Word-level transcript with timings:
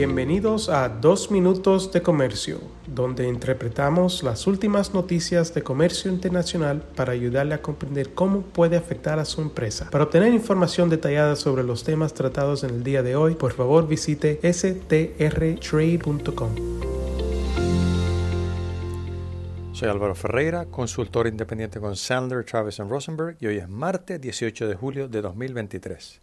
Bienvenidos 0.00 0.70
a 0.70 0.88
Dos 0.88 1.30
Minutos 1.30 1.92
de 1.92 2.00
Comercio, 2.00 2.58
donde 2.86 3.28
interpretamos 3.28 4.22
las 4.22 4.46
últimas 4.46 4.94
noticias 4.94 5.52
de 5.52 5.62
comercio 5.62 6.10
internacional 6.10 6.80
para 6.96 7.12
ayudarle 7.12 7.52
a 7.52 7.60
comprender 7.60 8.14
cómo 8.14 8.40
puede 8.40 8.78
afectar 8.78 9.18
a 9.18 9.26
su 9.26 9.42
empresa. 9.42 9.90
Para 9.90 10.04
obtener 10.04 10.32
información 10.32 10.88
detallada 10.88 11.36
sobre 11.36 11.64
los 11.64 11.84
temas 11.84 12.14
tratados 12.14 12.64
en 12.64 12.70
el 12.70 12.82
día 12.82 13.02
de 13.02 13.14
hoy, 13.14 13.34
por 13.34 13.52
favor 13.52 13.86
visite 13.86 14.40
strtrade.com. 14.42 15.10
Soy 19.74 19.88
Álvaro 19.90 20.14
Ferreira, 20.14 20.64
consultor 20.64 21.26
independiente 21.26 21.78
con 21.78 21.94
Sandler, 21.94 22.42
Travis 22.44 22.78
Rosenberg 22.78 23.36
y 23.38 23.48
hoy 23.48 23.58
es 23.58 23.68
martes 23.68 24.18
18 24.18 24.66
de 24.66 24.74
julio 24.76 25.08
de 25.08 25.20
2023. 25.20 26.22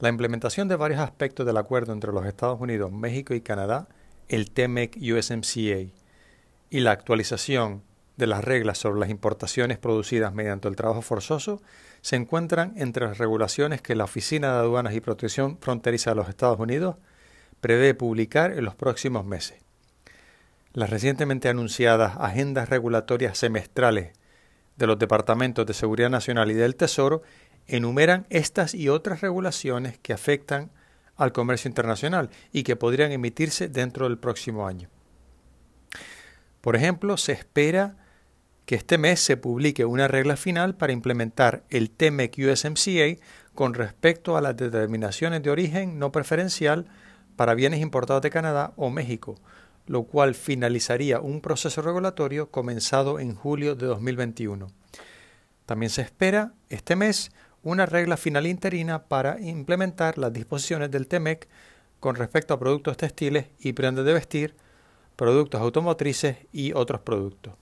La 0.00 0.08
implementación 0.08 0.66
de 0.66 0.76
varios 0.76 1.00
aspectos 1.00 1.44
del 1.44 1.58
acuerdo 1.58 1.92
entre 1.92 2.10
los 2.10 2.24
Estados 2.24 2.58
Unidos, 2.58 2.90
México 2.90 3.34
y 3.34 3.42
Canadá, 3.42 3.86
el 4.28 4.50
TMEC 4.50 4.96
USMCA, 4.96 5.92
y 6.70 6.80
la 6.80 6.92
actualización 6.92 7.82
de 8.16 8.26
las 8.26 8.42
reglas 8.42 8.78
sobre 8.78 8.98
las 8.98 9.10
importaciones 9.10 9.78
producidas 9.78 10.32
mediante 10.32 10.68
el 10.68 10.76
trabajo 10.76 11.02
forzoso 11.02 11.60
se 12.00 12.16
encuentran 12.16 12.72
entre 12.76 13.06
las 13.06 13.18
regulaciones 13.18 13.82
que 13.82 13.94
la 13.94 14.04
Oficina 14.04 14.52
de 14.52 14.60
Aduanas 14.60 14.94
y 14.94 15.00
Protección 15.00 15.58
Fronteriza 15.58 16.10
de 16.10 16.16
los 16.16 16.28
Estados 16.30 16.58
Unidos 16.58 16.96
prevé 17.60 17.92
publicar 17.92 18.52
en 18.52 18.64
los 18.64 18.74
próximos 18.74 19.26
meses. 19.26 19.58
Las 20.72 20.88
recientemente 20.88 21.50
anunciadas 21.50 22.16
agendas 22.18 22.70
regulatorias 22.70 23.36
semestrales 23.36 24.12
de 24.80 24.86
los 24.86 24.98
Departamentos 24.98 25.66
de 25.66 25.74
Seguridad 25.74 26.10
Nacional 26.10 26.50
y 26.50 26.54
del 26.54 26.74
Tesoro 26.74 27.22
enumeran 27.66 28.26
estas 28.30 28.74
y 28.74 28.88
otras 28.88 29.20
regulaciones 29.20 29.98
que 29.98 30.14
afectan 30.14 30.70
al 31.16 31.32
comercio 31.32 31.68
internacional 31.68 32.30
y 32.50 32.62
que 32.62 32.76
podrían 32.76 33.12
emitirse 33.12 33.68
dentro 33.68 34.08
del 34.08 34.18
próximo 34.18 34.66
año. 34.66 34.88
Por 36.62 36.76
ejemplo, 36.76 37.18
se 37.18 37.32
espera 37.32 37.96
que 38.64 38.74
este 38.74 38.96
mes 38.96 39.20
se 39.20 39.36
publique 39.36 39.84
una 39.84 40.08
regla 40.08 40.36
final 40.36 40.74
para 40.74 40.94
implementar 40.94 41.62
el 41.68 41.90
TMEC 41.90 42.38
USMCA 42.38 43.22
con 43.54 43.74
respecto 43.74 44.38
a 44.38 44.40
las 44.40 44.56
determinaciones 44.56 45.42
de 45.42 45.50
origen 45.50 45.98
no 45.98 46.10
preferencial 46.10 46.86
para 47.36 47.54
bienes 47.54 47.80
importados 47.80 48.22
de 48.22 48.30
Canadá 48.30 48.72
o 48.76 48.88
México, 48.88 49.36
lo 49.90 50.04
cual 50.04 50.36
finalizaría 50.36 51.18
un 51.18 51.40
proceso 51.40 51.82
regulatorio 51.82 52.52
comenzado 52.52 53.18
en 53.18 53.34
julio 53.34 53.74
de 53.74 53.86
2021. 53.86 54.68
También 55.66 55.90
se 55.90 56.02
espera 56.02 56.52
este 56.68 56.94
mes 56.94 57.32
una 57.64 57.86
regla 57.86 58.16
final 58.16 58.46
interina 58.46 59.02
para 59.08 59.40
implementar 59.40 60.16
las 60.16 60.32
disposiciones 60.32 60.92
del 60.92 61.08
TEMEC 61.08 61.48
con 61.98 62.14
respecto 62.14 62.54
a 62.54 62.60
productos 62.60 62.98
textiles 62.98 63.46
y 63.58 63.72
prendas 63.72 64.04
de 64.04 64.12
vestir, 64.12 64.54
productos 65.16 65.60
automotrices 65.60 66.36
y 66.52 66.72
otros 66.72 67.00
productos. 67.00 67.54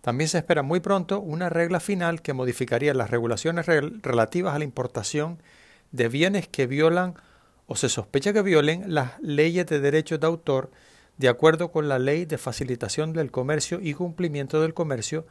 También 0.00 0.26
se 0.26 0.38
espera 0.38 0.64
muy 0.64 0.80
pronto 0.80 1.20
una 1.20 1.48
regla 1.48 1.78
final 1.78 2.20
que 2.20 2.32
modificaría 2.32 2.94
las 2.94 3.10
regulaciones 3.12 3.66
relativas 3.66 4.56
a 4.56 4.58
la 4.58 4.64
importación 4.64 5.40
de 5.92 6.08
bienes 6.08 6.48
que 6.48 6.66
violan 6.66 7.14
o 7.68 7.76
se 7.76 7.88
sospecha 7.88 8.32
que 8.32 8.42
violen 8.42 8.92
las 8.92 9.20
leyes 9.20 9.66
de 9.66 9.78
derechos 9.78 10.18
de 10.18 10.26
autor 10.26 10.72
de 11.18 11.28
acuerdo 11.28 11.70
con 11.70 11.88
la 11.88 11.98
Ley 11.98 12.24
de 12.24 12.38
Facilitación 12.38 13.12
del 13.12 13.30
Comercio 13.30 13.80
y 13.82 13.94
Cumplimiento 13.94 14.60
del 14.60 14.74
Comercio 14.74 15.26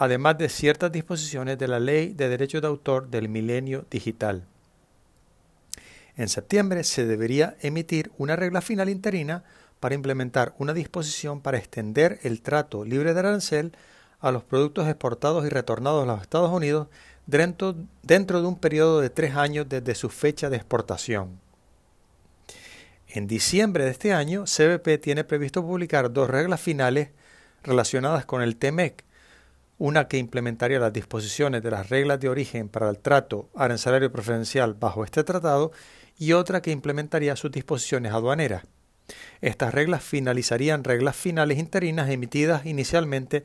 además 0.00 0.38
de 0.38 0.48
ciertas 0.48 0.90
disposiciones 0.90 1.58
de 1.58 1.68
la 1.68 1.78
Ley 1.78 2.14
de 2.14 2.30
Derechos 2.30 2.62
de 2.62 2.68
Autor 2.68 3.10
del 3.10 3.28
Milenio 3.28 3.84
Digital. 3.90 4.44
En 6.16 6.28
septiembre 6.28 6.84
se 6.84 7.04
debería 7.04 7.56
emitir 7.60 8.10
una 8.16 8.34
regla 8.34 8.62
final 8.62 8.88
interina 8.88 9.44
para 9.78 9.94
implementar 9.94 10.54
una 10.56 10.72
disposición 10.72 11.42
para 11.42 11.58
extender 11.58 12.18
el 12.22 12.40
trato 12.40 12.82
libre 12.82 13.12
de 13.12 13.20
arancel 13.20 13.72
a 14.20 14.32
los 14.32 14.42
productos 14.42 14.88
exportados 14.88 15.44
y 15.44 15.50
retornados 15.50 16.04
a 16.04 16.06
los 16.06 16.22
Estados 16.22 16.50
Unidos 16.50 16.88
dentro, 17.26 17.74
dentro 18.02 18.40
de 18.40 18.48
un 18.48 18.56
periodo 18.56 19.02
de 19.02 19.10
tres 19.10 19.36
años 19.36 19.68
desde 19.68 19.94
su 19.94 20.08
fecha 20.08 20.48
de 20.48 20.56
exportación. 20.56 21.38
En 23.12 23.26
diciembre 23.26 23.84
de 23.84 23.90
este 23.90 24.12
año, 24.12 24.44
CBP 24.44 25.00
tiene 25.02 25.24
previsto 25.24 25.66
publicar 25.66 26.12
dos 26.12 26.30
reglas 26.30 26.60
finales 26.60 27.08
relacionadas 27.64 28.24
con 28.24 28.40
el 28.40 28.54
TEMEC, 28.54 29.04
una 29.78 30.06
que 30.06 30.16
implementaría 30.16 30.78
las 30.78 30.92
disposiciones 30.92 31.60
de 31.60 31.72
las 31.72 31.88
reglas 31.88 32.20
de 32.20 32.28
origen 32.28 32.68
para 32.68 32.88
el 32.88 33.00
trato 33.00 33.50
arancelario 33.56 34.12
preferencial 34.12 34.74
bajo 34.74 35.04
este 35.04 35.24
tratado 35.24 35.72
y 36.18 36.34
otra 36.34 36.62
que 36.62 36.70
implementaría 36.70 37.34
sus 37.34 37.50
disposiciones 37.50 38.12
aduaneras. 38.12 38.62
Estas 39.40 39.74
reglas 39.74 40.04
finalizarían 40.04 40.84
reglas 40.84 41.16
finales 41.16 41.58
interinas 41.58 42.10
emitidas 42.10 42.64
inicialmente 42.64 43.44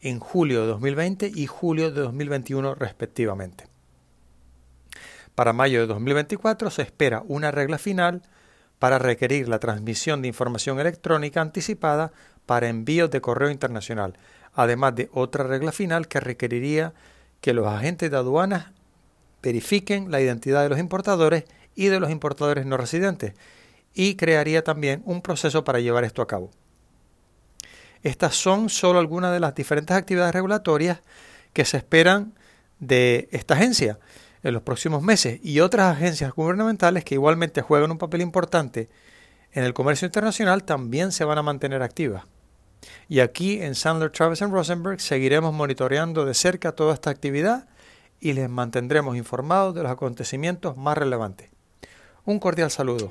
en 0.00 0.20
julio 0.20 0.62
de 0.62 0.68
2020 0.68 1.32
y 1.34 1.46
julio 1.46 1.90
de 1.90 2.00
2021 2.00 2.76
respectivamente. 2.76 3.66
Para 5.34 5.52
mayo 5.52 5.80
de 5.80 5.86
2024 5.88 6.70
se 6.70 6.80
espera 6.80 7.22
una 7.26 7.50
regla 7.50 7.76
final 7.76 8.22
para 8.82 8.98
requerir 8.98 9.48
la 9.48 9.60
transmisión 9.60 10.22
de 10.22 10.26
información 10.26 10.80
electrónica 10.80 11.40
anticipada 11.40 12.10
para 12.46 12.68
envíos 12.68 13.12
de 13.12 13.20
correo 13.20 13.48
internacional, 13.48 14.14
además 14.54 14.96
de 14.96 15.08
otra 15.12 15.44
regla 15.44 15.70
final 15.70 16.08
que 16.08 16.18
requeriría 16.18 16.92
que 17.40 17.54
los 17.54 17.68
agentes 17.68 18.10
de 18.10 18.16
aduanas 18.16 18.72
verifiquen 19.40 20.10
la 20.10 20.20
identidad 20.20 20.64
de 20.64 20.68
los 20.68 20.80
importadores 20.80 21.44
y 21.76 21.86
de 21.86 22.00
los 22.00 22.10
importadores 22.10 22.66
no 22.66 22.76
residentes 22.76 23.34
y 23.94 24.16
crearía 24.16 24.64
también 24.64 25.00
un 25.04 25.22
proceso 25.22 25.62
para 25.62 25.78
llevar 25.78 26.02
esto 26.02 26.20
a 26.20 26.26
cabo. 26.26 26.50
Estas 28.02 28.34
son 28.34 28.68
solo 28.68 28.98
algunas 28.98 29.32
de 29.32 29.38
las 29.38 29.54
diferentes 29.54 29.96
actividades 29.96 30.34
regulatorias 30.34 31.02
que 31.52 31.64
se 31.64 31.76
esperan 31.76 32.32
de 32.80 33.28
esta 33.30 33.54
agencia 33.54 34.00
en 34.42 34.54
los 34.54 34.62
próximos 34.62 35.02
meses 35.02 35.40
y 35.42 35.60
otras 35.60 35.96
agencias 35.96 36.32
gubernamentales 36.32 37.04
que 37.04 37.14
igualmente 37.14 37.62
juegan 37.62 37.90
un 37.90 37.98
papel 37.98 38.20
importante 38.20 38.88
en 39.52 39.64
el 39.64 39.74
comercio 39.74 40.06
internacional 40.06 40.64
también 40.64 41.12
se 41.12 41.24
van 41.24 41.38
a 41.38 41.42
mantener 41.42 41.82
activas. 41.82 42.24
Y 43.08 43.20
aquí 43.20 43.60
en 43.60 43.74
Sandler, 43.74 44.10
Travis 44.10 44.40
Rosenberg 44.40 45.00
seguiremos 45.00 45.52
monitoreando 45.52 46.24
de 46.24 46.34
cerca 46.34 46.72
toda 46.72 46.94
esta 46.94 47.10
actividad 47.10 47.68
y 48.18 48.32
les 48.32 48.48
mantendremos 48.48 49.16
informados 49.16 49.74
de 49.74 49.82
los 49.82 49.92
acontecimientos 49.92 50.76
más 50.76 50.96
relevantes. 50.96 51.50
Un 52.24 52.38
cordial 52.38 52.70
saludo. 52.70 53.10